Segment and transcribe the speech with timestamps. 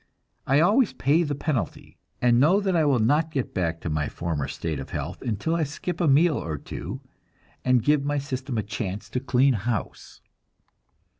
[0.47, 4.09] I always pay the penalty, and know that I will not get back to my
[4.09, 7.01] former state of health until I skip a meal or two,
[7.63, 10.21] and give my system a chance to clean house.